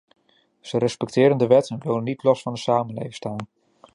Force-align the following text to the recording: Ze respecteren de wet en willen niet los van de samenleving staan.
Ze 0.61 0.77
respecteren 0.77 1.37
de 1.37 1.47
wet 1.47 1.69
en 1.69 1.79
willen 1.79 2.03
niet 2.03 2.23
los 2.23 2.41
van 2.41 2.53
de 2.53 2.59
samenleving 2.59 3.15
staan. 3.15 3.47